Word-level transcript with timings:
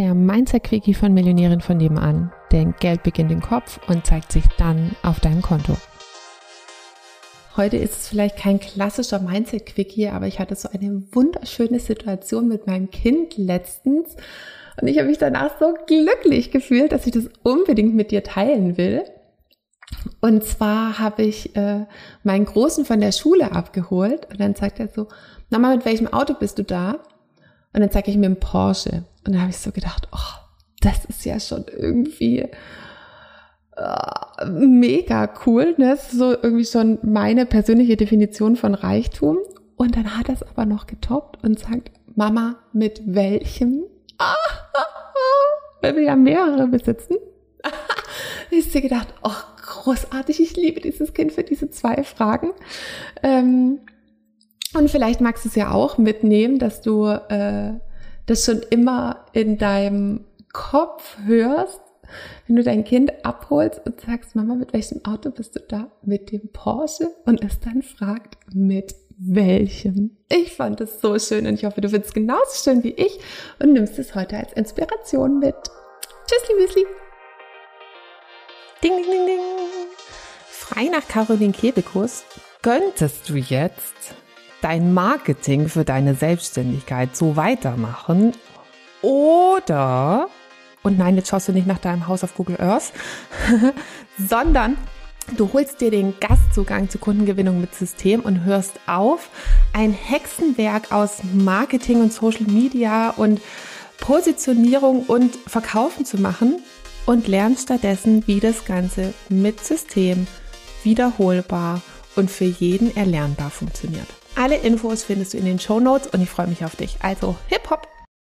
der 0.00 0.14
Mindset-Quickie 0.14 0.94
von 0.94 1.12
Millionären 1.12 1.60
von 1.60 1.76
nebenan. 1.76 2.32
Denn 2.52 2.74
Geld 2.80 3.02
beginnt 3.02 3.30
im 3.30 3.42
Kopf 3.42 3.78
und 3.86 4.06
zeigt 4.06 4.32
sich 4.32 4.44
dann 4.56 4.96
auf 5.02 5.20
deinem 5.20 5.42
Konto. 5.42 5.76
Heute 7.54 7.76
ist 7.76 7.92
es 7.92 8.08
vielleicht 8.08 8.38
kein 8.38 8.58
klassischer 8.60 9.18
Mindset-Quickie, 9.18 10.08
aber 10.08 10.26
ich 10.26 10.40
hatte 10.40 10.54
so 10.54 10.70
eine 10.70 11.02
wunderschöne 11.12 11.80
Situation 11.80 12.48
mit 12.48 12.66
meinem 12.66 12.90
Kind 12.90 13.36
letztens. 13.36 14.16
Und 14.80 14.88
ich 14.88 14.96
habe 14.96 15.08
mich 15.08 15.18
danach 15.18 15.58
so 15.60 15.74
glücklich 15.86 16.50
gefühlt, 16.50 16.92
dass 16.92 17.06
ich 17.06 17.12
das 17.12 17.28
unbedingt 17.42 17.94
mit 17.94 18.10
dir 18.10 18.24
teilen 18.24 18.78
will. 18.78 19.04
Und 20.22 20.44
zwar 20.44 20.98
habe 20.98 21.24
ich 21.24 21.54
äh, 21.56 21.84
meinen 22.22 22.46
Großen 22.46 22.86
von 22.86 23.00
der 23.00 23.12
Schule 23.12 23.52
abgeholt 23.52 24.30
und 24.30 24.40
dann 24.40 24.54
sagt 24.54 24.80
er 24.80 24.88
so, 24.88 25.08
Mama, 25.50 25.74
mit 25.74 25.84
welchem 25.84 26.06
Auto 26.06 26.32
bist 26.32 26.58
du 26.58 26.64
da? 26.64 26.92
Und 27.74 27.80
dann 27.80 27.90
zeige 27.90 28.10
ich 28.10 28.16
mir 28.16 28.26
einen 28.26 28.40
Porsche. 28.40 29.04
Und 29.26 29.34
dann 29.34 29.42
habe 29.42 29.50
ich 29.50 29.58
so 29.58 29.70
gedacht, 29.70 30.08
oh, 30.12 30.40
das 30.80 31.04
ist 31.04 31.24
ja 31.24 31.38
schon 31.38 31.66
irgendwie 31.68 32.48
uh, 33.78 34.46
mega 34.46 35.32
cool. 35.46 35.74
Ne? 35.76 35.90
Das 35.90 36.12
ist 36.12 36.18
so 36.18 36.32
irgendwie 36.32 36.64
schon 36.64 36.98
meine 37.02 37.46
persönliche 37.46 37.96
Definition 37.96 38.56
von 38.56 38.74
Reichtum. 38.74 39.38
Und 39.76 39.96
dann 39.96 40.16
hat 40.18 40.28
es 40.28 40.42
aber 40.42 40.66
noch 40.66 40.86
getoppt 40.86 41.42
und 41.44 41.58
sagt, 41.58 41.90
Mama, 42.14 42.56
mit 42.72 43.02
welchem? 43.06 43.84
Weil 45.80 45.96
wir 45.96 46.02
ja 46.02 46.16
mehrere 46.16 46.66
besitzen. 46.66 47.16
ich 48.50 48.68
habe 48.68 48.82
gedacht, 48.82 49.08
oh, 49.22 49.30
großartig, 49.62 50.40
ich 50.40 50.56
liebe 50.56 50.80
dieses 50.80 51.14
Kind 51.14 51.32
für 51.32 51.44
diese 51.44 51.70
zwei 51.70 52.02
Fragen. 52.04 52.50
Ähm, 53.22 53.80
und 54.74 54.90
vielleicht 54.90 55.20
magst 55.20 55.44
du 55.44 55.48
es 55.48 55.54
ja 55.54 55.72
auch 55.72 55.98
mitnehmen, 55.98 56.58
dass 56.58 56.80
du 56.80 57.06
äh, 57.06 57.74
das 58.30 58.44
schon 58.44 58.62
immer 58.70 59.26
in 59.32 59.58
deinem 59.58 60.24
Kopf 60.52 61.18
hörst, 61.24 61.80
wenn 62.46 62.56
du 62.56 62.62
dein 62.62 62.84
Kind 62.84 63.12
abholst 63.24 63.80
und 63.84 64.00
sagst, 64.00 64.36
Mama, 64.36 64.54
mit 64.54 64.72
welchem 64.72 65.04
Auto 65.04 65.30
bist 65.30 65.56
du 65.56 65.60
da? 65.60 65.90
Mit 66.02 66.30
dem 66.30 66.48
Porsche? 66.52 67.08
Und 67.26 67.42
es 67.42 67.58
dann 67.60 67.82
fragt, 67.82 68.36
mit 68.54 68.94
welchem? 69.18 70.16
Ich 70.28 70.52
fand 70.52 70.80
es 70.80 71.00
so 71.00 71.18
schön 71.18 71.46
und 71.46 71.54
ich 71.54 71.64
hoffe, 71.64 71.80
du 71.80 71.88
findest 71.88 72.10
es 72.10 72.14
genauso 72.14 72.52
schön 72.62 72.84
wie 72.84 72.92
ich 72.92 73.18
und 73.60 73.72
nimmst 73.72 73.98
es 73.98 74.14
heute 74.14 74.36
als 74.36 74.52
Inspiration 74.52 75.40
mit. 75.40 75.56
Tschüssli, 76.26 76.54
Müsli. 76.60 76.86
Ding, 78.82 78.96
ding, 78.96 79.10
ding, 79.10 79.26
ding. 79.26 79.40
Frei 80.48 80.84
nach 80.84 81.06
Caroline 81.08 81.52
Kebekus 81.52 82.24
könntest 82.62 83.28
du 83.28 83.34
jetzt 83.34 84.14
dein 84.60 84.92
Marketing 84.94 85.68
für 85.68 85.84
deine 85.84 86.14
Selbstständigkeit 86.14 87.16
so 87.16 87.36
weitermachen 87.36 88.32
oder, 89.02 90.28
und 90.82 90.98
nein, 90.98 91.16
jetzt 91.16 91.28
schaust 91.28 91.48
du 91.48 91.52
nicht 91.52 91.66
nach 91.66 91.78
deinem 91.78 92.06
Haus 92.06 92.22
auf 92.24 92.34
Google 92.34 92.60
Earth, 92.60 92.92
sondern 94.18 94.76
du 95.36 95.50
holst 95.52 95.80
dir 95.80 95.90
den 95.90 96.14
Gastzugang 96.20 96.90
zur 96.90 97.00
Kundengewinnung 97.00 97.60
mit 97.60 97.74
System 97.74 98.20
und 98.20 98.44
hörst 98.44 98.78
auf, 98.86 99.30
ein 99.72 99.92
Hexenwerk 99.92 100.92
aus 100.92 101.18
Marketing 101.32 102.02
und 102.02 102.12
Social 102.12 102.46
Media 102.46 103.10
und 103.10 103.40
Positionierung 103.98 105.04
und 105.04 105.36
Verkaufen 105.46 106.04
zu 106.04 106.18
machen 106.18 106.60
und 107.06 107.28
lernst 107.28 107.64
stattdessen, 107.64 108.26
wie 108.26 108.40
das 108.40 108.64
Ganze 108.64 109.14
mit 109.28 109.64
System 109.64 110.26
wiederholbar 110.82 111.80
und 112.20 112.30
für 112.30 112.44
jeden 112.44 112.94
erlernbar 112.94 113.50
funktioniert. 113.50 114.06
Alle 114.36 114.56
Infos 114.56 115.02
findest 115.02 115.32
du 115.32 115.38
in 115.38 115.46
den 115.46 115.58
Show 115.58 115.80
Notes 115.80 116.06
und 116.08 116.20
ich 116.20 116.28
freue 116.28 116.46
mich 116.46 116.64
auf 116.64 116.76
dich. 116.76 116.98
Also, 117.00 117.36
hip 117.48 117.68
hop! 117.70 117.89